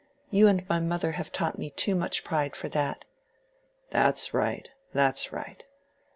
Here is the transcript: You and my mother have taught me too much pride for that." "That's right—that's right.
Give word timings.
You 0.31 0.47
and 0.47 0.67
my 0.67 0.79
mother 0.79 1.11
have 1.11 1.31
taught 1.31 1.59
me 1.59 1.69
too 1.69 1.93
much 1.93 2.23
pride 2.23 2.55
for 2.55 2.67
that." 2.69 3.05
"That's 3.91 4.33
right—that's 4.33 5.31
right. 5.31 5.63